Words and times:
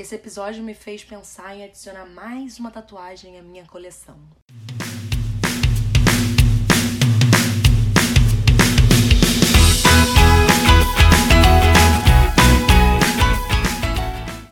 esse 0.00 0.14
episódio 0.14 0.64
me 0.64 0.72
fez 0.72 1.04
pensar 1.04 1.54
em 1.54 1.62
adicionar 1.62 2.06
mais 2.06 2.58
uma 2.58 2.70
tatuagem 2.70 3.38
à 3.38 3.42
minha 3.42 3.66
coleção. 3.66 4.18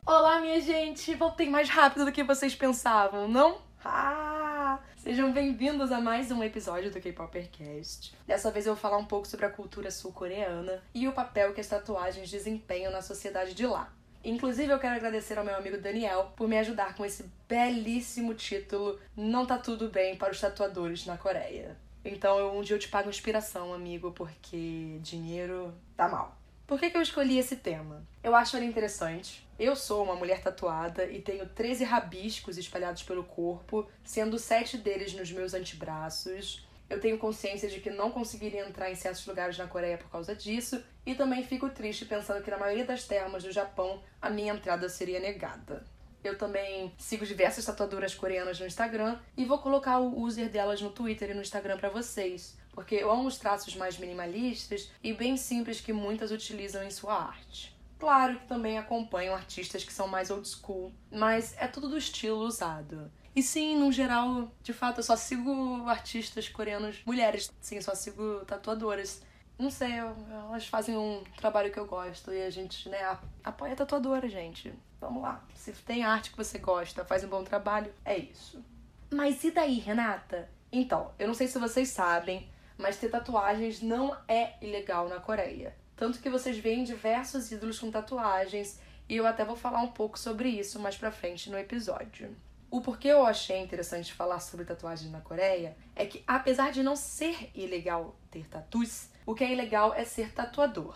Olá, 0.04 0.38
minha 0.42 0.60
gente! 0.60 1.14
Voltei 1.14 1.48
mais 1.48 1.70
rápido 1.70 2.04
do 2.04 2.12
que 2.12 2.22
vocês 2.22 2.54
pensavam, 2.54 3.26
não? 3.26 3.62
Ah! 3.82 4.78
Sejam 4.98 5.32
bem-vindos 5.32 5.90
a 5.90 5.98
mais 5.98 6.30
um 6.30 6.44
episódio 6.44 6.90
do 6.90 7.00
K-Popercast. 7.00 8.14
Dessa 8.26 8.50
vez 8.50 8.66
eu 8.66 8.74
vou 8.74 8.82
falar 8.82 8.98
um 8.98 9.06
pouco 9.06 9.26
sobre 9.26 9.46
a 9.46 9.50
cultura 9.50 9.90
sul-coreana 9.90 10.82
e 10.94 11.08
o 11.08 11.12
papel 11.12 11.54
que 11.54 11.60
as 11.62 11.68
tatuagens 11.68 12.30
desempenham 12.30 12.92
na 12.92 13.00
sociedade 13.00 13.54
de 13.54 13.66
lá. 13.66 13.90
Inclusive, 14.24 14.72
eu 14.72 14.78
quero 14.78 14.96
agradecer 14.96 15.38
ao 15.38 15.44
meu 15.44 15.56
amigo 15.56 15.78
Daniel 15.78 16.32
por 16.36 16.48
me 16.48 16.58
ajudar 16.58 16.94
com 16.96 17.04
esse 17.04 17.30
belíssimo 17.48 18.34
título 18.34 18.98
Não 19.16 19.46
Tá 19.46 19.58
Tudo 19.58 19.88
Bem 19.88 20.16
para 20.16 20.32
os 20.32 20.40
Tatuadores 20.40 21.06
na 21.06 21.16
Coreia. 21.16 21.76
Então, 22.04 22.58
um 22.58 22.62
dia 22.62 22.76
eu 22.76 22.80
te 22.80 22.88
pago 22.88 23.08
inspiração, 23.08 23.72
amigo, 23.72 24.12
porque 24.12 24.98
dinheiro 25.00 25.74
tá 25.96 26.08
mal. 26.08 26.36
Por 26.66 26.78
que, 26.78 26.90
que 26.90 26.96
eu 26.96 27.02
escolhi 27.02 27.38
esse 27.38 27.56
tema? 27.56 28.06
Eu 28.22 28.34
acho 28.34 28.56
ele 28.56 28.66
interessante. 28.66 29.46
Eu 29.58 29.74
sou 29.74 30.04
uma 30.04 30.14
mulher 30.14 30.42
tatuada 30.42 31.06
e 31.06 31.20
tenho 31.20 31.48
13 31.48 31.82
rabiscos 31.82 32.58
espalhados 32.58 33.02
pelo 33.02 33.24
corpo, 33.24 33.88
sendo 34.04 34.38
sete 34.38 34.76
deles 34.76 35.14
nos 35.14 35.32
meus 35.32 35.54
antebraços. 35.54 36.67
Eu 36.88 37.00
tenho 37.00 37.18
consciência 37.18 37.68
de 37.68 37.80
que 37.80 37.90
não 37.90 38.10
conseguiria 38.10 38.66
entrar 38.66 38.90
em 38.90 38.94
certos 38.94 39.26
lugares 39.26 39.58
na 39.58 39.66
Coreia 39.66 39.98
por 39.98 40.10
causa 40.10 40.34
disso, 40.34 40.82
e 41.04 41.14
também 41.14 41.44
fico 41.44 41.68
triste 41.68 42.04
pensando 42.04 42.42
que 42.42 42.50
na 42.50 42.58
maioria 42.58 42.84
das 42.84 43.04
termas 43.04 43.44
do 43.44 43.52
Japão 43.52 44.02
a 44.20 44.30
minha 44.30 44.54
entrada 44.54 44.88
seria 44.88 45.20
negada. 45.20 45.84
Eu 46.24 46.36
também 46.36 46.92
sigo 46.98 47.24
diversas 47.24 47.64
tatuadoras 47.64 48.14
coreanas 48.14 48.58
no 48.58 48.66
Instagram 48.66 49.18
e 49.36 49.44
vou 49.44 49.58
colocar 49.58 49.98
o 49.98 50.20
user 50.20 50.48
delas 50.48 50.80
no 50.80 50.90
Twitter 50.90 51.30
e 51.30 51.34
no 51.34 51.42
Instagram 51.42 51.78
para 51.78 51.90
vocês, 51.90 52.58
porque 52.72 52.96
eu 52.96 53.10
amo 53.10 53.28
os 53.28 53.38
traços 53.38 53.76
mais 53.76 53.98
minimalistas 53.98 54.90
e 55.02 55.12
bem 55.12 55.36
simples 55.36 55.80
que 55.80 55.92
muitas 55.92 56.30
utilizam 56.30 56.82
em 56.82 56.90
sua 56.90 57.14
arte. 57.14 57.76
Claro 57.98 58.38
que 58.38 58.46
também 58.46 58.78
acompanham 58.78 59.34
artistas 59.34 59.84
que 59.84 59.92
são 59.92 60.06
mais 60.06 60.30
old 60.30 60.48
school, 60.48 60.92
mas 61.10 61.54
é 61.58 61.66
tudo 61.66 61.88
do 61.88 61.98
estilo 61.98 62.38
usado. 62.38 63.10
E 63.38 63.42
sim, 63.42 63.76
no 63.76 63.92
geral, 63.92 64.50
de 64.64 64.72
fato, 64.72 64.98
eu 64.98 65.04
só 65.04 65.14
sigo 65.14 65.86
artistas 65.86 66.48
coreanos 66.48 67.04
mulheres. 67.06 67.52
Sim, 67.60 67.80
só 67.80 67.94
sigo 67.94 68.44
tatuadoras. 68.44 69.22
Não 69.56 69.70
sei, 69.70 69.92
elas 69.92 70.66
fazem 70.66 70.98
um 70.98 71.22
trabalho 71.36 71.70
que 71.70 71.78
eu 71.78 71.86
gosto 71.86 72.32
e 72.32 72.42
a 72.42 72.50
gente, 72.50 72.88
né, 72.88 73.16
apoia 73.44 73.74
a 73.74 73.76
tatuadora, 73.76 74.28
gente. 74.28 74.74
Vamos 75.00 75.22
lá. 75.22 75.46
Se 75.54 75.70
tem 75.70 76.02
arte 76.02 76.32
que 76.32 76.36
você 76.36 76.58
gosta, 76.58 77.04
faz 77.04 77.22
um 77.22 77.28
bom 77.28 77.44
trabalho, 77.44 77.94
é 78.04 78.18
isso. 78.18 78.60
Mas 79.08 79.44
e 79.44 79.52
daí, 79.52 79.78
Renata? 79.78 80.50
Então, 80.72 81.12
eu 81.16 81.28
não 81.28 81.34
sei 81.34 81.46
se 81.46 81.60
vocês 81.60 81.90
sabem, 81.90 82.50
mas 82.76 82.96
ter 82.96 83.08
tatuagens 83.08 83.80
não 83.80 84.16
é 84.26 84.54
ilegal 84.60 85.08
na 85.08 85.20
Coreia. 85.20 85.76
Tanto 85.94 86.18
que 86.18 86.28
vocês 86.28 86.58
veem 86.58 86.82
diversos 86.82 87.52
ídolos 87.52 87.78
com 87.78 87.88
tatuagens, 87.88 88.80
e 89.08 89.14
eu 89.14 89.24
até 89.24 89.44
vou 89.44 89.54
falar 89.54 89.80
um 89.80 89.92
pouco 89.92 90.18
sobre 90.18 90.48
isso 90.48 90.80
mais 90.80 90.96
pra 90.96 91.12
frente 91.12 91.48
no 91.48 91.56
episódio. 91.56 92.36
O 92.70 92.82
porquê 92.82 93.08
eu 93.08 93.24
achei 93.24 93.58
interessante 93.62 94.12
falar 94.12 94.40
sobre 94.40 94.64
tatuagem 94.64 95.10
na 95.10 95.22
Coreia 95.22 95.74
é 95.96 96.04
que, 96.04 96.22
apesar 96.26 96.70
de 96.70 96.82
não 96.82 96.94
ser 96.94 97.50
ilegal 97.54 98.14
ter 98.30 98.46
tatus, 98.46 99.08
o 99.24 99.34
que 99.34 99.42
é 99.42 99.52
ilegal 99.52 99.94
é 99.94 100.04
ser 100.04 100.32
tatuador. 100.32 100.94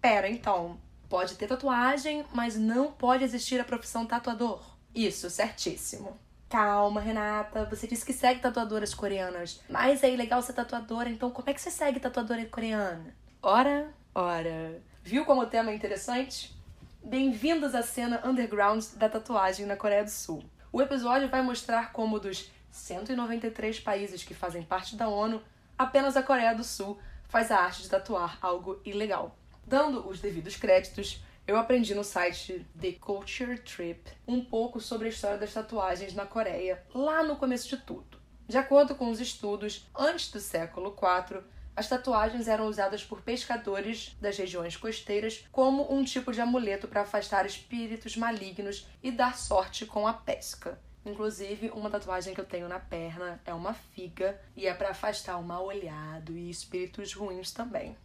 Pera, 0.00 0.28
então, 0.28 0.78
pode 1.08 1.34
ter 1.34 1.48
tatuagem, 1.48 2.24
mas 2.32 2.56
não 2.56 2.92
pode 2.92 3.24
existir 3.24 3.60
a 3.60 3.64
profissão 3.64 4.06
tatuador. 4.06 4.62
Isso, 4.94 5.28
certíssimo. 5.28 6.16
Calma, 6.48 7.00
Renata, 7.00 7.64
você 7.64 7.88
disse 7.88 8.04
que 8.04 8.12
segue 8.12 8.40
tatuadoras 8.40 8.94
coreanas, 8.94 9.60
mas 9.68 10.04
é 10.04 10.12
ilegal 10.12 10.42
ser 10.42 10.52
tatuadora, 10.52 11.08
então 11.08 11.30
como 11.30 11.50
é 11.50 11.54
que 11.54 11.60
você 11.60 11.70
segue 11.72 11.98
tatuadora 11.98 12.44
coreana? 12.46 13.14
Ora, 13.42 13.92
ora. 14.14 14.80
Viu 15.02 15.24
como 15.24 15.42
o 15.42 15.46
tema 15.46 15.70
é 15.70 15.74
interessante? 15.74 16.56
Bem-vindos 17.02 17.74
à 17.74 17.82
cena 17.82 18.20
underground 18.24 18.84
da 18.96 19.08
tatuagem 19.08 19.66
na 19.66 19.76
Coreia 19.76 20.04
do 20.04 20.10
Sul. 20.10 20.44
O 20.72 20.80
episódio 20.80 21.28
vai 21.28 21.42
mostrar 21.42 21.90
como 21.92 22.20
dos 22.20 22.48
193 22.70 23.80
países 23.80 24.22
que 24.22 24.32
fazem 24.32 24.62
parte 24.62 24.94
da 24.94 25.08
ONU, 25.08 25.42
apenas 25.76 26.16
a 26.16 26.22
Coreia 26.22 26.54
do 26.54 26.62
Sul 26.62 26.96
faz 27.28 27.50
a 27.50 27.56
arte 27.56 27.82
de 27.82 27.88
tatuar 27.88 28.38
algo 28.40 28.80
ilegal. 28.84 29.36
Dando 29.66 30.08
os 30.08 30.20
devidos 30.20 30.54
créditos, 30.56 31.24
eu 31.44 31.56
aprendi 31.56 31.92
no 31.92 32.04
site 32.04 32.64
The 32.80 32.92
Culture 32.92 33.58
Trip 33.58 34.12
um 34.28 34.44
pouco 34.44 34.80
sobre 34.80 35.08
a 35.08 35.10
história 35.10 35.38
das 35.38 35.52
tatuagens 35.52 36.14
na 36.14 36.24
Coreia, 36.24 36.80
lá 36.94 37.24
no 37.24 37.34
começo 37.34 37.68
de 37.68 37.76
tudo. 37.76 38.20
De 38.46 38.56
acordo 38.56 38.94
com 38.94 39.10
os 39.10 39.20
estudos, 39.20 39.88
antes 39.92 40.30
do 40.30 40.38
século 40.38 40.96
IV, 40.96 41.42
as 41.80 41.88
tatuagens 41.88 42.46
eram 42.46 42.66
usadas 42.66 43.02
por 43.02 43.22
pescadores 43.22 44.14
das 44.20 44.36
regiões 44.36 44.76
costeiras 44.76 45.46
como 45.50 45.90
um 45.90 46.04
tipo 46.04 46.30
de 46.30 46.38
amuleto 46.38 46.86
para 46.86 47.00
afastar 47.00 47.46
espíritos 47.46 48.18
malignos 48.18 48.86
e 49.02 49.10
dar 49.10 49.34
sorte 49.34 49.86
com 49.86 50.06
a 50.06 50.12
pesca. 50.12 50.78
Inclusive, 51.06 51.70
uma 51.70 51.88
tatuagem 51.88 52.34
que 52.34 52.40
eu 52.42 52.44
tenho 52.44 52.68
na 52.68 52.78
perna 52.78 53.40
é 53.46 53.54
uma 53.54 53.72
figa 53.72 54.38
e 54.54 54.66
é 54.66 54.74
para 54.74 54.90
afastar 54.90 55.38
o 55.38 55.42
mal 55.42 55.64
olhado 55.64 56.36
e 56.36 56.50
espíritos 56.50 57.14
ruins 57.14 57.50
também. 57.50 57.96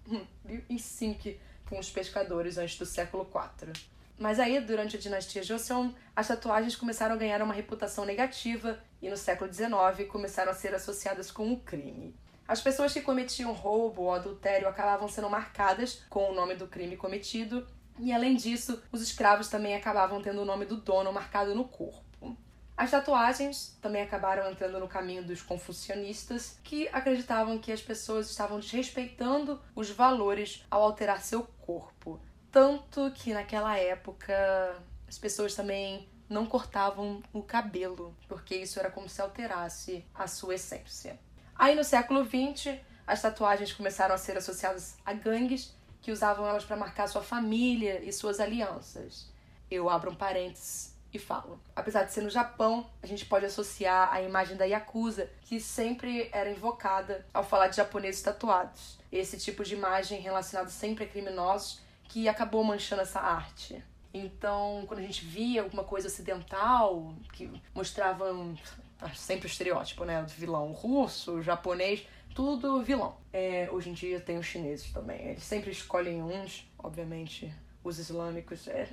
em 0.70 0.78
sync 0.78 1.38
com 1.68 1.78
os 1.78 1.92
pescadores 1.92 2.58
antes 2.58 2.78
do 2.78 2.86
século 2.86 3.30
IV. 3.30 3.74
Mas 4.18 4.40
aí, 4.40 4.58
durante 4.62 4.96
a 4.96 5.00
dinastia 5.00 5.44
Joseon, 5.44 5.92
as 6.16 6.30
tatuagens 6.30 6.78
começaram 6.78 7.16
a 7.16 7.18
ganhar 7.18 7.42
uma 7.42 7.54
reputação 7.54 8.06
negativa 8.06 8.80
e 9.02 9.10
no 9.10 9.18
século 9.18 9.52
XIX 9.54 10.10
começaram 10.10 10.52
a 10.52 10.56
ser 10.56 10.74
associadas 10.74 11.30
com 11.30 11.52
o 11.52 11.60
crime. 11.60 12.16
As 12.48 12.62
pessoas 12.62 12.94
que 12.94 13.02
cometiam 13.02 13.54
roubo 13.54 14.04
ou 14.04 14.14
adultério 14.14 14.68
acabavam 14.68 15.08
sendo 15.08 15.30
marcadas 15.30 16.04
com 16.10 16.30
o 16.30 16.36
nome 16.36 16.56
do 16.56 16.68
crime 16.68 16.96
cometido, 16.96 17.66
e 17.98 18.14
além 18.14 18.36
disso, 18.36 18.82
os 18.92 19.02
escravos 19.02 19.48
também 19.48 19.76
acabavam 19.76 20.22
tendo 20.22 20.42
o 20.42 20.46
nome 20.46 20.66
do 20.66 20.78
dono 20.78 21.12
marcado 21.12 21.56
no 21.56 21.66
corpo. 21.66 22.38
As 22.78 22.92
tatuagens 22.92 23.78
também 23.82 24.02
acabaram 24.02 24.52
entrando 24.52 24.80
no 24.80 24.88
caminho 24.88 25.24
dos 25.24 25.42
confucionistas, 25.42 26.60
que 26.62 26.90
acreditavam 26.90 27.58
que 27.58 27.72
as 27.72 27.82
pessoas 27.82 28.30
estavam 28.30 28.60
desrespeitando 28.60 29.62
os 29.74 29.90
valores 29.90 30.66
ao 30.70 30.84
alterar 30.84 31.22
seu 31.22 31.44
corpo. 31.62 32.20
Tanto 32.52 33.12
que 33.12 33.34
naquela 33.34 33.78
época 33.78 34.76
as 35.08 35.18
pessoas 35.18 35.56
também 35.56 36.08
não 36.30 36.46
cortavam 36.46 37.24
o 37.32 37.42
cabelo, 37.42 38.16
porque 38.28 38.56
isso 38.56 38.80
era 38.80 38.92
como 38.92 39.08
se 39.08 39.22
alterasse 39.22 40.04
a 40.14 40.28
sua 40.28 40.56
essência. 40.56 41.18
Aí 41.58 41.74
no 41.74 41.84
século 41.84 42.26
XX, 42.26 42.78
as 43.08 43.22
tatuagens 43.22 43.72
começaram 43.72 44.14
a 44.14 44.18
ser 44.18 44.38
associadas 44.38 44.98
a 45.06 45.14
gangues 45.14 45.74
que 46.02 46.12
usavam 46.12 46.46
elas 46.48 46.66
para 46.66 46.76
marcar 46.76 47.08
sua 47.08 47.24
família 47.24 48.04
e 48.04 48.12
suas 48.12 48.40
alianças. 48.40 49.28
Eu 49.72 49.90
abro 49.90 50.12
um 50.12 50.16
parênteses 50.16 50.94
e 51.14 51.18
falo. 51.18 51.60
Apesar 51.76 52.04
de 52.04 52.14
ser 52.14 52.22
no 52.22 52.30
Japão, 52.30 52.90
a 53.02 53.08
gente 53.08 53.26
pode 53.26 53.46
associar 53.46 54.14
a 54.14 54.22
imagem 54.22 54.58
da 54.58 54.66
Yakuza, 54.66 55.30
que 55.42 55.60
sempre 55.60 56.30
era 56.32 56.50
invocada 56.50 57.26
ao 57.34 57.44
falar 57.44 57.70
de 57.70 57.78
japoneses 57.78 58.22
tatuados. 58.22 59.00
Esse 59.12 59.38
tipo 59.38 59.64
de 59.64 59.76
imagem 59.76 60.20
relacionada 60.20 60.70
sempre 60.70 61.06
a 61.06 61.08
criminosos 61.08 61.80
que 62.10 62.28
acabou 62.28 62.64
manchando 62.64 63.02
essa 63.02 63.20
arte. 63.20 63.82
Então, 64.14 64.84
quando 64.88 65.00
a 65.00 65.04
gente 65.04 65.26
via 65.26 65.62
alguma 65.62 65.84
coisa 65.84 66.08
ocidental 66.08 67.14
que 67.34 67.50
mostrava 67.74 68.26
Tá 68.26 68.85
sempre 69.16 69.48
o 69.48 69.50
estereótipo, 69.50 70.06
né? 70.06 70.22
Do 70.22 70.30
vilão 70.30 70.72
russo, 70.72 71.42
japonês, 71.42 72.06
tudo 72.34 72.82
vilão. 72.82 73.18
É, 73.32 73.70
hoje 73.72 73.90
em 73.90 73.94
dia 73.94 74.20
tem 74.20 74.38
os 74.38 74.46
chineses 74.46 74.92
também. 74.92 75.30
Eles 75.30 75.44
sempre 75.44 75.72
escolhem 75.72 76.22
uns, 76.22 76.70
obviamente, 76.78 77.54
os 77.84 78.00
islâmicos. 78.00 78.68
É, 78.68 78.88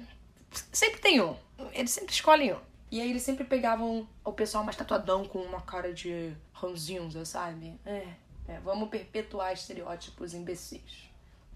sempre 0.72 1.00
tem 1.00 1.20
um. 1.20 1.36
Eles 1.72 1.90
sempre 1.90 2.12
escolhem 2.12 2.54
um. 2.54 2.60
E 2.90 3.00
aí 3.00 3.08
eles 3.08 3.22
sempre 3.22 3.44
pegavam 3.44 4.06
o 4.22 4.32
pessoal 4.32 4.62
mais 4.62 4.76
tatuadão 4.76 5.24
com 5.24 5.38
uma 5.38 5.62
cara 5.62 5.94
de 5.94 6.36
ranzinza, 6.52 7.24
sabe? 7.24 7.80
É, 7.86 8.06
é, 8.46 8.60
vamos 8.60 8.90
perpetuar 8.90 9.52
estereótipos 9.52 10.34
imbecis. 10.34 11.10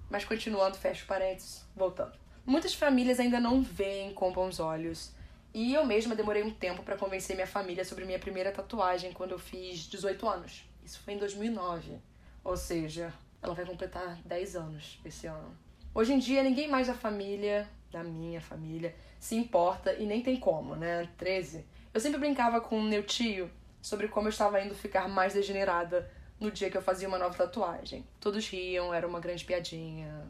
Mas 0.08 0.24
continuando, 0.24 0.78
fecho 0.78 1.06
parênteses, 1.06 1.64
voltando. 1.74 2.12
Muitas 2.46 2.74
famílias 2.74 3.20
ainda 3.20 3.38
não 3.38 3.60
veem 3.62 4.14
com 4.14 4.32
bons 4.32 4.60
olhos 4.60 5.12
e 5.56 5.72
eu 5.72 5.86
mesma 5.86 6.14
demorei 6.14 6.42
um 6.42 6.50
tempo 6.50 6.82
para 6.82 6.98
convencer 6.98 7.34
minha 7.34 7.46
família 7.46 7.82
sobre 7.82 8.04
minha 8.04 8.18
primeira 8.18 8.52
tatuagem 8.52 9.10
quando 9.14 9.30
eu 9.30 9.38
fiz 9.38 9.88
18 9.88 10.28
anos. 10.28 10.68
Isso 10.84 11.00
foi 11.00 11.14
em 11.14 11.16
2009. 11.16 11.98
Ou 12.44 12.58
seja, 12.58 13.10
ela 13.40 13.54
vai 13.54 13.64
completar 13.64 14.18
10 14.22 14.54
anos 14.54 15.00
esse 15.02 15.26
ano. 15.26 15.56
Hoje 15.94 16.12
em 16.12 16.18
dia, 16.18 16.42
ninguém 16.42 16.68
mais 16.68 16.88
da 16.88 16.94
família, 16.94 17.66
da 17.90 18.04
minha 18.04 18.38
família, 18.38 18.94
se 19.18 19.34
importa 19.34 19.94
e 19.94 20.04
nem 20.04 20.20
tem 20.20 20.38
como, 20.38 20.76
né? 20.76 21.08
13. 21.16 21.64
Eu 21.94 22.02
sempre 22.02 22.20
brincava 22.20 22.60
com 22.60 22.78
meu 22.78 23.02
tio 23.02 23.50
sobre 23.80 24.08
como 24.08 24.28
eu 24.28 24.32
estava 24.32 24.60
indo 24.60 24.74
ficar 24.74 25.08
mais 25.08 25.32
degenerada 25.32 26.12
no 26.38 26.50
dia 26.50 26.70
que 26.70 26.76
eu 26.76 26.82
fazia 26.82 27.08
uma 27.08 27.16
nova 27.16 27.34
tatuagem. 27.34 28.06
Todos 28.20 28.46
riam, 28.46 28.92
era 28.92 29.08
uma 29.08 29.20
grande 29.20 29.42
piadinha. 29.42 30.26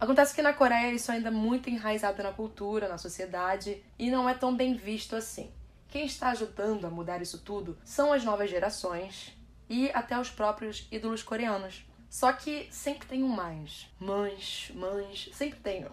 Acontece 0.00 0.34
que 0.34 0.40
na 0.40 0.54
Coreia 0.54 0.94
isso 0.94 1.12
ainda 1.12 1.28
é 1.28 1.30
muito 1.30 1.68
enraizado 1.68 2.22
na 2.22 2.32
cultura, 2.32 2.88
na 2.88 2.96
sociedade 2.96 3.84
e 3.98 4.10
não 4.10 4.26
é 4.26 4.32
tão 4.32 4.56
bem 4.56 4.74
visto 4.74 5.14
assim. 5.14 5.52
Quem 5.88 6.06
está 6.06 6.30
ajudando 6.30 6.86
a 6.86 6.90
mudar 6.90 7.20
isso 7.20 7.36
tudo 7.38 7.76
são 7.84 8.10
as 8.10 8.24
novas 8.24 8.48
gerações 8.48 9.36
e 9.68 9.90
até 9.92 10.18
os 10.18 10.30
próprios 10.30 10.88
ídolos 10.90 11.22
coreanos. 11.22 11.84
Só 12.08 12.32
que 12.32 12.66
sempre 12.70 13.06
tem 13.06 13.22
um 13.22 13.28
mais. 13.28 13.88
Mães, 14.00 14.72
mães, 14.74 15.28
sempre 15.34 15.60
tem 15.60 15.84
um. 15.84 15.90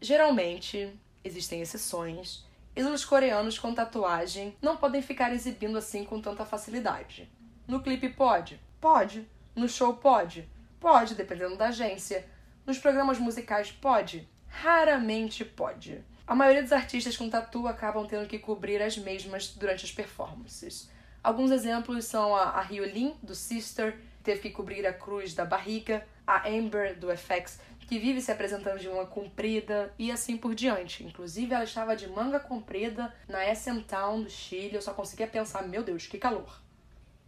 Geralmente, 0.00 0.92
existem 1.22 1.60
exceções. 1.60 2.44
Ídolos 2.74 3.04
coreanos 3.04 3.56
com 3.56 3.72
tatuagem 3.72 4.56
não 4.60 4.76
podem 4.76 5.00
ficar 5.00 5.32
exibindo 5.32 5.78
assim 5.78 6.04
com 6.04 6.20
tanta 6.20 6.44
facilidade. 6.44 7.30
No 7.68 7.80
clipe 7.80 8.08
pode? 8.08 8.60
Pode. 8.80 9.28
No 9.54 9.68
show 9.68 9.94
pode? 9.94 10.48
Pode, 10.80 11.14
dependendo 11.14 11.56
da 11.56 11.68
agência. 11.68 12.33
Nos 12.66 12.78
programas 12.78 13.18
musicais 13.18 13.70
pode? 13.70 14.26
Raramente 14.48 15.44
pode. 15.44 16.02
A 16.26 16.34
maioria 16.34 16.62
dos 16.62 16.72
artistas 16.72 17.14
com 17.14 17.28
tatu 17.28 17.68
acabam 17.68 18.06
tendo 18.06 18.26
que 18.26 18.38
cobrir 18.38 18.80
as 18.80 18.96
mesmas 18.96 19.48
durante 19.48 19.84
as 19.84 19.92
performances. 19.92 20.90
Alguns 21.22 21.50
exemplos 21.50 22.06
são 22.06 22.34
a, 22.34 22.44
a 22.58 22.62
Hyolyn, 22.62 23.16
do 23.22 23.34
Sister, 23.34 23.92
que 23.92 24.24
teve 24.24 24.40
que 24.40 24.50
cobrir 24.50 24.86
a 24.86 24.94
cruz 24.94 25.34
da 25.34 25.44
barriga, 25.44 26.06
a 26.26 26.48
Amber, 26.48 26.98
do 26.98 27.14
FX, 27.14 27.60
que 27.80 27.98
vive 27.98 28.22
se 28.22 28.32
apresentando 28.32 28.80
de 28.80 28.88
manga 28.88 29.06
comprida, 29.06 29.92
e 29.98 30.10
assim 30.10 30.38
por 30.38 30.54
diante. 30.54 31.04
Inclusive, 31.04 31.54
ela 31.54 31.64
estava 31.64 31.94
de 31.94 32.08
manga 32.08 32.40
comprida 32.40 33.14
na 33.28 33.54
SM 33.54 33.80
Town 33.86 34.22
do 34.22 34.30
Chile, 34.30 34.74
eu 34.74 34.82
só 34.82 34.94
conseguia 34.94 35.26
pensar, 35.26 35.68
meu 35.68 35.82
Deus, 35.82 36.06
que 36.06 36.16
calor. 36.16 36.62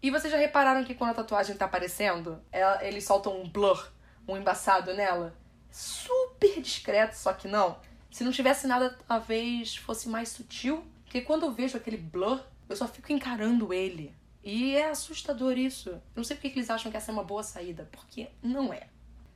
E 0.03 0.11
vocês 0.11 0.33
já 0.33 0.38
repararam 0.38 0.85
que 0.85 0.94
quando 0.94 1.11
a 1.11 1.15
tatuagem 1.15 1.56
tá 1.56 1.67
aparecendo, 1.67 2.41
ela, 2.50 2.83
eles 2.83 3.05
soltam 3.05 3.38
um 3.38 3.49
blur, 3.49 3.91
um 4.26 4.37
embaçado 4.37 4.94
nela? 4.94 5.34
Super 5.70 6.61
discreto, 6.61 7.17
só 7.17 7.32
que 7.32 7.49
não. 7.49 7.78
Se 8.11 8.25
não 8.25 8.32
tivesse 8.32 8.67
nada, 8.67 8.96
talvez 9.06 9.76
fosse 9.76 10.08
mais 10.08 10.31
sutil. 10.31 10.84
Porque 11.05 11.20
quando 11.20 11.44
eu 11.44 11.52
vejo 11.52 11.76
aquele 11.76 11.96
blur, 11.96 12.40
eu 12.69 12.76
só 12.76 12.88
fico 12.88 13.12
encarando 13.12 13.73
ele. 13.73 14.14
E 14.43 14.76
é 14.76 14.88
assustador 14.88 15.58
isso. 15.58 15.90
Eu 15.90 16.02
não 16.17 16.25
sei 16.25 16.37
porque 16.37 16.49
eles 16.49 16.70
acham 16.70 16.90
que 16.90 16.96
essa 16.96 17.11
é 17.11 17.14
uma 17.14 17.25
boa 17.25 17.43
saída, 17.43 17.88
porque 17.93 18.28
não 18.43 18.73
é. 18.73 18.88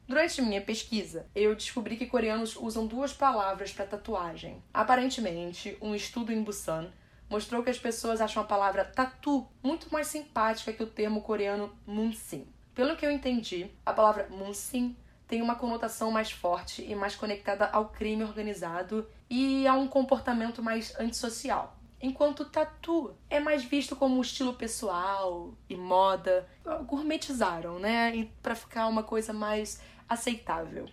Durante 0.07 0.43
minha 0.43 0.61
pesquisa, 0.61 1.27
eu 1.35 1.55
descobri 1.55 1.97
que 1.97 2.07
coreanos 2.07 2.57
usam 2.57 2.87
duas 2.87 3.13
palavras 3.13 3.73
para 3.73 3.87
tatuagem. 3.87 4.63
Aparentemente, 4.75 5.77
um 5.81 5.95
estudo 5.95 6.33
em 6.33 6.43
Busan 6.43 6.91
mostrou 7.29 7.63
que 7.63 7.71
as 7.71 7.79
pessoas 7.79 8.21
acham 8.21 8.43
a 8.43 8.47
palavra 8.47 8.85
tatu 8.85 9.47
muito 9.63 9.93
mais 9.93 10.09
simpática 10.09 10.73
que 10.73 10.83
o 10.83 10.87
termo 10.87 11.23
coreano 11.23 11.73
munsin. 11.87 12.45
Pelo 12.75 12.97
que 12.97 13.05
eu 13.05 13.11
entendi, 13.11 13.71
a 13.85 13.93
palavra 13.93 14.29
munsin 14.31 14.97
tem 15.27 15.43
uma 15.43 15.55
conotação 15.55 16.11
mais 16.11 16.31
forte 16.31 16.83
e 16.83 16.95
mais 16.95 17.15
conectada 17.15 17.67
ao 17.67 17.89
crime 17.89 18.25
organizado 18.25 19.07
e 19.29 19.67
a 19.67 19.75
um 19.75 19.87
comportamento 19.87 20.63
mais 20.63 20.99
antissocial. 20.99 21.77
Enquanto 22.03 22.47
tatu 22.47 23.15
é 23.29 23.39
mais 23.39 23.63
visto 23.63 23.95
como 23.95 24.21
estilo 24.21 24.55
pessoal 24.55 25.55
e 25.69 25.77
moda, 25.77 26.49
gourmetizaram, 26.87 27.79
né? 27.79 28.29
Para 28.43 28.55
ficar 28.55 28.87
uma 28.89 29.03
coisa 29.03 29.33
mais 29.33 29.81
aceitável. 30.09 30.89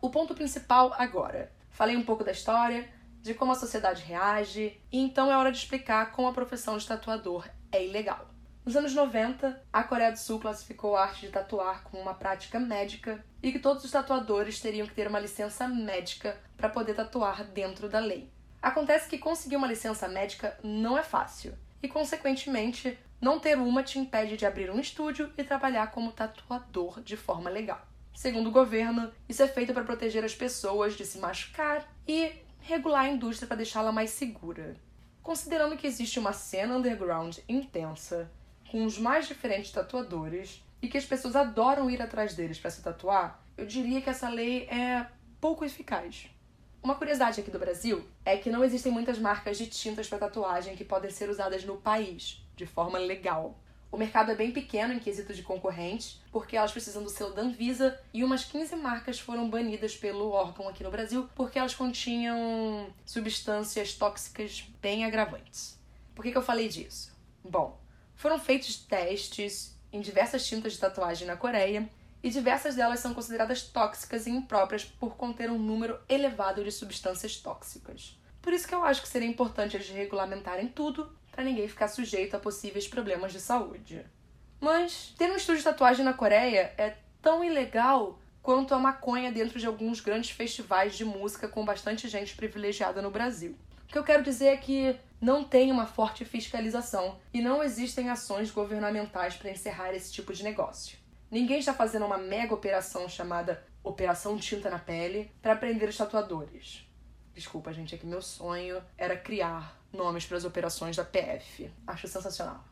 O 0.00 0.10
ponto 0.10 0.34
principal 0.34 0.92
agora. 0.98 1.50
Falei 1.70 1.96
um 1.96 2.04
pouco 2.04 2.22
da 2.22 2.32
história, 2.32 2.88
de 3.22 3.32
como 3.32 3.52
a 3.52 3.56
sociedade 3.56 4.02
reage, 4.02 4.78
e 4.92 4.98
então 4.98 5.30
é 5.30 5.36
hora 5.36 5.50
de 5.50 5.58
explicar 5.58 6.12
como 6.12 6.28
a 6.28 6.32
profissão 6.32 6.76
de 6.76 6.86
tatuador 6.86 7.48
é 7.72 7.84
ilegal. 7.84 8.31
Nos 8.64 8.76
anos 8.76 8.94
90, 8.94 9.60
a 9.72 9.82
Coreia 9.82 10.12
do 10.12 10.18
Sul 10.18 10.38
classificou 10.38 10.94
a 10.94 11.02
arte 11.02 11.22
de 11.22 11.32
tatuar 11.32 11.82
como 11.82 12.00
uma 12.00 12.14
prática 12.14 12.60
médica 12.60 13.24
e 13.42 13.50
que 13.50 13.58
todos 13.58 13.84
os 13.84 13.90
tatuadores 13.90 14.60
teriam 14.60 14.86
que 14.86 14.94
ter 14.94 15.08
uma 15.08 15.18
licença 15.18 15.66
médica 15.66 16.38
para 16.56 16.68
poder 16.68 16.94
tatuar 16.94 17.42
dentro 17.42 17.88
da 17.88 17.98
lei. 17.98 18.30
Acontece 18.62 19.08
que 19.08 19.18
conseguir 19.18 19.56
uma 19.56 19.66
licença 19.66 20.06
médica 20.06 20.56
não 20.62 20.96
é 20.96 21.02
fácil 21.02 21.58
e, 21.82 21.88
consequentemente, 21.88 22.96
não 23.20 23.40
ter 23.40 23.58
uma 23.58 23.82
te 23.82 23.98
impede 23.98 24.36
de 24.36 24.46
abrir 24.46 24.70
um 24.70 24.78
estúdio 24.78 25.32
e 25.36 25.42
trabalhar 25.42 25.90
como 25.90 26.12
tatuador 26.12 27.00
de 27.00 27.16
forma 27.16 27.50
legal. 27.50 27.84
Segundo 28.14 28.46
o 28.46 28.52
governo, 28.52 29.12
isso 29.28 29.42
é 29.42 29.48
feito 29.48 29.74
para 29.74 29.82
proteger 29.82 30.24
as 30.24 30.36
pessoas 30.36 30.94
de 30.94 31.04
se 31.04 31.18
machucar 31.18 31.92
e 32.06 32.30
regular 32.60 33.06
a 33.06 33.08
indústria 33.08 33.48
para 33.48 33.56
deixá-la 33.56 33.90
mais 33.90 34.10
segura. 34.10 34.76
Considerando 35.20 35.76
que 35.76 35.86
existe 35.86 36.20
uma 36.20 36.32
cena 36.32 36.76
underground 36.76 37.38
intensa, 37.48 38.30
com 38.72 38.86
os 38.86 38.96
mais 38.96 39.28
diferentes 39.28 39.70
tatuadores 39.70 40.64
e 40.80 40.88
que 40.88 40.96
as 40.96 41.04
pessoas 41.04 41.36
adoram 41.36 41.90
ir 41.90 42.00
atrás 42.00 42.34
deles 42.34 42.58
para 42.58 42.70
se 42.70 42.80
tatuar, 42.80 43.44
eu 43.54 43.66
diria 43.66 44.00
que 44.00 44.08
essa 44.08 44.30
lei 44.30 44.62
é 44.62 45.06
pouco 45.38 45.62
eficaz. 45.62 46.30
Uma 46.82 46.94
curiosidade 46.94 47.38
aqui 47.38 47.50
do 47.50 47.58
Brasil 47.58 48.02
é 48.24 48.38
que 48.38 48.48
não 48.48 48.64
existem 48.64 48.90
muitas 48.90 49.18
marcas 49.18 49.58
de 49.58 49.66
tintas 49.66 50.08
para 50.08 50.20
tatuagem 50.20 50.74
que 50.74 50.86
podem 50.86 51.10
ser 51.10 51.28
usadas 51.28 51.66
no 51.66 51.76
país 51.76 52.42
de 52.56 52.64
forma 52.64 52.98
legal. 52.98 53.58
O 53.90 53.98
mercado 53.98 54.32
é 54.32 54.34
bem 54.34 54.50
pequeno 54.50 54.94
em 54.94 54.98
quesito 54.98 55.34
de 55.34 55.42
concorrentes, 55.42 56.22
porque 56.32 56.56
elas 56.56 56.72
precisam 56.72 57.02
do 57.02 57.10
selo 57.10 57.34
da 57.34 57.42
Anvisa 57.42 58.00
e 58.14 58.24
umas 58.24 58.42
15 58.42 58.74
marcas 58.76 59.20
foram 59.20 59.50
banidas 59.50 59.94
pelo 59.98 60.30
órgão 60.30 60.66
aqui 60.66 60.82
no 60.82 60.90
Brasil 60.90 61.28
porque 61.34 61.58
elas 61.58 61.74
continham 61.74 62.86
substâncias 63.04 63.92
tóxicas 63.92 64.66
bem 64.80 65.04
agravantes. 65.04 65.78
Por 66.14 66.22
que, 66.22 66.32
que 66.32 66.38
eu 66.38 66.42
falei 66.42 66.68
disso? 66.68 67.12
Bom, 67.44 67.81
foram 68.22 68.38
feitos 68.38 68.76
testes 68.76 69.76
em 69.92 70.00
diversas 70.00 70.46
tintas 70.46 70.74
de 70.74 70.78
tatuagem 70.78 71.26
na 71.26 71.36
Coreia 71.36 71.90
e 72.22 72.30
diversas 72.30 72.76
delas 72.76 73.00
são 73.00 73.12
consideradas 73.12 73.62
tóxicas 73.62 74.28
e 74.28 74.30
impróprias 74.30 74.84
por 74.84 75.16
conter 75.16 75.50
um 75.50 75.58
número 75.58 75.98
elevado 76.08 76.62
de 76.62 76.70
substâncias 76.70 77.36
tóxicas. 77.38 78.16
Por 78.40 78.52
isso 78.52 78.68
que 78.68 78.74
eu 78.76 78.84
acho 78.84 79.02
que 79.02 79.08
seria 79.08 79.26
importante 79.26 79.76
eles 79.76 79.88
regulamentarem 79.88 80.68
tudo 80.68 81.10
para 81.32 81.42
ninguém 81.42 81.66
ficar 81.66 81.88
sujeito 81.88 82.36
a 82.36 82.38
possíveis 82.38 82.86
problemas 82.86 83.32
de 83.32 83.40
saúde. 83.40 84.06
Mas 84.60 85.12
ter 85.18 85.28
um 85.28 85.34
estúdio 85.34 85.58
de 85.58 85.64
tatuagem 85.64 86.04
na 86.04 86.12
Coreia 86.12 86.72
é 86.78 86.94
tão 87.20 87.42
ilegal 87.42 88.20
quanto 88.40 88.72
a 88.72 88.78
maconha 88.78 89.32
dentro 89.32 89.58
de 89.58 89.66
alguns 89.66 90.00
grandes 90.00 90.30
festivais 90.30 90.94
de 90.94 91.04
música 91.04 91.48
com 91.48 91.64
bastante 91.64 92.08
gente 92.08 92.36
privilegiada 92.36 93.02
no 93.02 93.10
Brasil. 93.10 93.58
O 93.92 93.94
que 93.94 93.98
eu 93.98 94.04
quero 94.04 94.22
dizer 94.22 94.46
é 94.46 94.56
que 94.56 94.98
não 95.20 95.44
tem 95.44 95.70
uma 95.70 95.84
forte 95.84 96.24
fiscalização 96.24 97.18
e 97.30 97.42
não 97.42 97.62
existem 97.62 98.08
ações 98.08 98.50
governamentais 98.50 99.36
para 99.36 99.50
encerrar 99.50 99.92
esse 99.92 100.10
tipo 100.10 100.32
de 100.32 100.42
negócio. 100.42 100.96
Ninguém 101.30 101.58
está 101.58 101.74
fazendo 101.74 102.06
uma 102.06 102.16
mega 102.16 102.54
operação 102.54 103.06
chamada 103.06 103.62
Operação 103.84 104.38
Tinta 104.38 104.70
na 104.70 104.78
Pele 104.78 105.30
para 105.42 105.54
prender 105.54 105.90
os 105.90 105.96
tatuadores. 105.98 106.88
Desculpa, 107.34 107.70
gente, 107.70 107.94
é 107.94 107.98
que 107.98 108.06
meu 108.06 108.22
sonho 108.22 108.82
era 108.96 109.14
criar 109.14 109.78
nomes 109.92 110.24
para 110.24 110.38
as 110.38 110.46
operações 110.46 110.96
da 110.96 111.04
PF. 111.04 111.70
Acho 111.86 112.08
sensacional. 112.08 112.64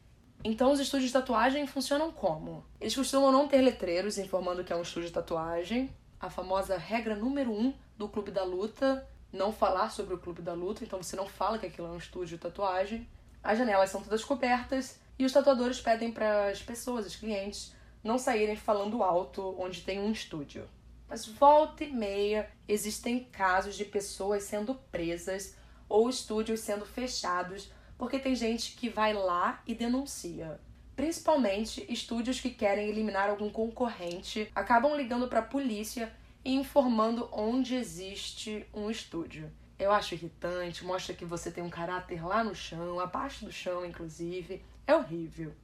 Então, 0.42 0.72
os 0.72 0.80
estúdios 0.80 1.10
de 1.10 1.12
tatuagem 1.12 1.66
funcionam 1.66 2.10
como? 2.10 2.64
Eles 2.80 2.96
costumam 2.96 3.30
não 3.30 3.46
ter 3.46 3.60
letreiros 3.60 4.16
informando 4.16 4.64
que 4.64 4.72
é 4.72 4.76
um 4.76 4.80
estúdio 4.80 5.08
de 5.08 5.14
tatuagem. 5.14 5.94
A 6.18 6.30
famosa 6.30 6.78
regra 6.78 7.14
número 7.14 7.52
um 7.52 7.74
do 7.98 8.08
Clube 8.08 8.30
da 8.30 8.42
Luta 8.42 9.06
não 9.32 9.52
falar 9.52 9.90
sobre 9.90 10.14
o 10.14 10.18
Clube 10.18 10.42
da 10.42 10.52
Luta, 10.52 10.84
então 10.84 11.02
você 11.02 11.16
não 11.16 11.26
fala 11.26 11.58
que 11.58 11.66
aquilo 11.66 11.88
é 11.88 11.90
um 11.90 11.98
estúdio 11.98 12.36
de 12.36 12.42
tatuagem. 12.42 13.06
As 13.42 13.56
janelas 13.56 13.90
são 13.90 14.02
todas 14.02 14.24
cobertas 14.24 14.98
e 15.18 15.24
os 15.24 15.32
tatuadores 15.32 15.80
pedem 15.80 16.12
para 16.12 16.48
as 16.48 16.62
pessoas, 16.62 17.06
os 17.06 17.16
clientes, 17.16 17.74
não 18.02 18.18
saírem 18.18 18.56
falando 18.56 19.02
alto 19.02 19.54
onde 19.58 19.82
tem 19.82 20.00
um 20.00 20.10
estúdio. 20.10 20.68
Mas 21.08 21.26
volta 21.26 21.84
e 21.84 21.92
meia 21.92 22.50
existem 22.68 23.24
casos 23.24 23.76
de 23.76 23.84
pessoas 23.84 24.44
sendo 24.44 24.74
presas 24.92 25.56
ou 25.88 26.08
estúdios 26.08 26.60
sendo 26.60 26.86
fechados 26.86 27.70
porque 27.98 28.18
tem 28.18 28.34
gente 28.34 28.76
que 28.76 28.88
vai 28.88 29.12
lá 29.12 29.60
e 29.66 29.74
denuncia. 29.74 30.58
Principalmente 30.96 31.84
estúdios 31.86 32.40
que 32.40 32.48
querem 32.48 32.88
eliminar 32.88 33.28
algum 33.28 33.50
concorrente 33.50 34.50
acabam 34.54 34.96
ligando 34.96 35.28
para 35.28 35.40
a 35.40 35.42
polícia 35.42 36.10
e 36.44 36.54
informando 36.54 37.28
onde 37.32 37.74
existe 37.74 38.66
um 38.72 38.90
estúdio. 38.90 39.50
Eu 39.78 39.92
acho 39.92 40.14
irritante, 40.14 40.84
mostra 40.84 41.14
que 41.14 41.24
você 41.24 41.50
tem 41.50 41.64
um 41.64 41.70
caráter 41.70 42.24
lá 42.26 42.44
no 42.44 42.54
chão, 42.54 43.00
abaixo 43.00 43.44
do 43.44 43.52
chão, 43.52 43.84
inclusive. 43.84 44.62
É 44.86 44.94
horrível. 44.94 45.54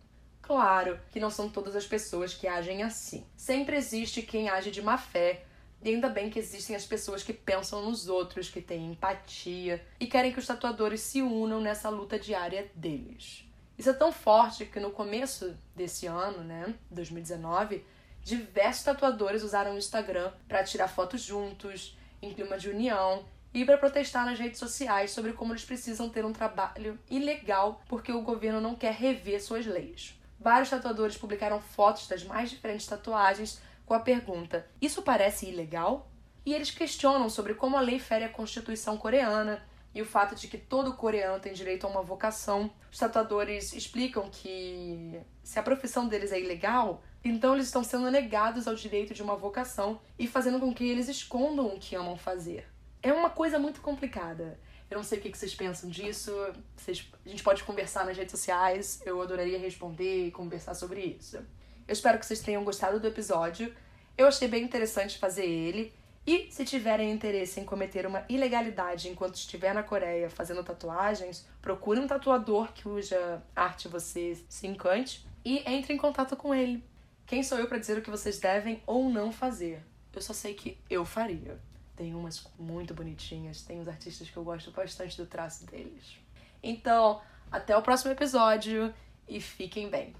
Claro 0.40 0.98
que 1.10 1.20
não 1.20 1.30
são 1.30 1.48
todas 1.48 1.74
as 1.74 1.86
pessoas 1.86 2.32
que 2.32 2.46
agem 2.46 2.82
assim. 2.82 3.26
Sempre 3.36 3.76
existe 3.76 4.22
quem 4.22 4.48
age 4.48 4.70
de 4.70 4.80
má 4.80 4.96
fé, 4.96 5.44
e 5.82 5.90
ainda 5.90 6.08
bem 6.08 6.30
que 6.30 6.38
existem 6.38 6.74
as 6.74 6.86
pessoas 6.86 7.22
que 7.22 7.32
pensam 7.32 7.82
nos 7.82 8.08
outros, 8.08 8.48
que 8.48 8.60
têm 8.60 8.92
empatia 8.92 9.84
e 10.00 10.06
querem 10.06 10.32
que 10.32 10.38
os 10.38 10.46
tatuadores 10.46 11.00
se 11.00 11.20
unam 11.20 11.60
nessa 11.60 11.88
luta 11.88 12.18
diária 12.18 12.70
deles. 12.74 13.44
Isso 13.78 13.90
é 13.90 13.92
tão 13.92 14.10
forte 14.10 14.64
que 14.64 14.80
no 14.80 14.90
começo 14.90 15.54
desse 15.74 16.06
ano, 16.06 16.42
né, 16.42 16.74
2019, 16.90 17.84
diversos 18.26 18.82
tatuadores 18.82 19.42
usaram 19.42 19.74
o 19.74 19.78
Instagram 19.78 20.32
para 20.48 20.64
tirar 20.64 20.88
fotos 20.88 21.22
juntos, 21.22 21.96
em 22.20 22.34
clima 22.34 22.58
de 22.58 22.68
união, 22.68 23.24
e 23.54 23.64
para 23.64 23.78
protestar 23.78 24.26
nas 24.26 24.38
redes 24.38 24.58
sociais 24.58 25.12
sobre 25.12 25.32
como 25.32 25.52
eles 25.52 25.64
precisam 25.64 26.10
ter 26.10 26.24
um 26.24 26.32
trabalho 26.32 26.98
ilegal 27.08 27.80
porque 27.88 28.10
o 28.10 28.22
governo 28.22 28.60
não 28.60 28.74
quer 28.74 28.92
rever 28.92 29.42
suas 29.42 29.64
leis. 29.64 30.20
Vários 30.38 30.68
tatuadores 30.68 31.16
publicaram 31.16 31.60
fotos 31.60 32.08
das 32.08 32.24
mais 32.24 32.50
diferentes 32.50 32.86
tatuagens 32.86 33.60
com 33.86 33.94
a 33.94 34.00
pergunta: 34.00 34.66
Isso 34.82 35.02
parece 35.02 35.46
ilegal? 35.46 36.10
e 36.46 36.54
eles 36.54 36.70
questionam 36.70 37.28
sobre 37.28 37.54
como 37.54 37.76
a 37.76 37.80
lei 37.80 37.98
fere 37.98 38.24
a 38.24 38.28
Constituição 38.28 38.96
coreana 38.96 39.60
e 39.92 40.00
o 40.00 40.06
fato 40.06 40.36
de 40.36 40.46
que 40.46 40.56
todo 40.56 40.94
coreano 40.94 41.40
tem 41.40 41.52
direito 41.52 41.84
a 41.84 41.90
uma 41.90 42.02
vocação. 42.02 42.70
Os 42.90 42.98
tatuadores 42.98 43.72
explicam 43.72 44.30
que 44.30 45.20
se 45.42 45.58
a 45.58 45.62
profissão 45.62 46.06
deles 46.06 46.30
é 46.30 46.38
ilegal, 46.38 47.02
então 47.28 47.54
eles 47.54 47.66
estão 47.66 47.82
sendo 47.82 48.10
negados 48.10 48.68
ao 48.68 48.74
direito 48.74 49.14
de 49.14 49.22
uma 49.22 49.36
vocação 49.36 50.00
e 50.18 50.26
fazendo 50.26 50.60
com 50.60 50.72
que 50.72 50.84
eles 50.84 51.08
escondam 51.08 51.66
o 51.68 51.78
que 51.78 51.96
amam 51.96 52.16
fazer. 52.16 52.66
É 53.02 53.12
uma 53.12 53.30
coisa 53.30 53.58
muito 53.58 53.80
complicada. 53.80 54.58
Eu 54.90 54.96
não 54.96 55.04
sei 55.04 55.18
o 55.18 55.22
que 55.22 55.36
vocês 55.36 55.54
pensam 55.54 55.90
disso. 55.90 56.32
Vocês, 56.76 57.08
a 57.24 57.28
gente 57.28 57.42
pode 57.42 57.64
conversar 57.64 58.04
nas 58.04 58.16
redes 58.16 58.30
sociais. 58.30 59.00
Eu 59.04 59.20
adoraria 59.20 59.58
responder 59.58 60.26
e 60.26 60.30
conversar 60.30 60.74
sobre 60.74 61.00
isso. 61.00 61.36
Eu 61.36 61.92
espero 61.92 62.18
que 62.18 62.26
vocês 62.26 62.40
tenham 62.40 62.64
gostado 62.64 63.00
do 63.00 63.06
episódio. 63.06 63.74
Eu 64.16 64.26
achei 64.26 64.48
bem 64.48 64.62
interessante 64.62 65.18
fazer 65.18 65.44
ele. 65.44 65.92
E 66.26 66.48
se 66.50 66.64
tiverem 66.64 67.12
interesse 67.12 67.60
em 67.60 67.64
cometer 67.64 68.06
uma 68.06 68.24
ilegalidade 68.28 69.08
enquanto 69.08 69.36
estiver 69.36 69.72
na 69.72 69.84
Coreia 69.84 70.28
fazendo 70.28 70.64
tatuagens, 70.64 71.46
procure 71.62 72.00
um 72.00 72.06
tatuador 72.06 72.72
cuja 72.82 73.40
arte 73.54 73.86
você 73.86 74.36
se 74.48 74.66
encante 74.66 75.24
e 75.44 75.62
entre 75.70 75.92
em 75.92 75.96
contato 75.96 76.36
com 76.36 76.52
ele. 76.52 76.82
Quem 77.26 77.42
sou 77.42 77.58
eu 77.58 77.66
para 77.66 77.78
dizer 77.78 77.98
o 77.98 78.02
que 78.02 78.10
vocês 78.10 78.38
devem 78.38 78.80
ou 78.86 79.10
não 79.10 79.32
fazer? 79.32 79.82
Eu 80.12 80.22
só 80.22 80.32
sei 80.32 80.54
que 80.54 80.78
eu 80.88 81.04
faria. 81.04 81.58
Tem 81.96 82.14
umas 82.14 82.46
muito 82.58 82.94
bonitinhas, 82.94 83.62
tem 83.62 83.80
uns 83.80 83.88
artistas 83.88 84.30
que 84.30 84.36
eu 84.36 84.44
gosto 84.44 84.70
bastante 84.70 85.16
do 85.16 85.26
traço 85.26 85.66
deles. 85.66 86.18
Então, 86.62 87.20
até 87.50 87.76
o 87.76 87.82
próximo 87.82 88.12
episódio 88.12 88.94
e 89.28 89.40
fiquem 89.40 89.90
bem. 89.90 90.14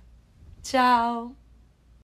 Tchau! 0.63 1.46